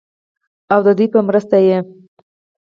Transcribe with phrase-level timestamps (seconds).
[0.73, 1.79] او ددوي پۀ مرسته ئې